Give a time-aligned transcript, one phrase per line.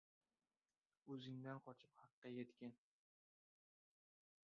[1.15, 2.73] —O‘zingdan qochib Haqqa yetgin.